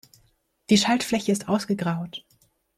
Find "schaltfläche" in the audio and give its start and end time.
0.79-1.31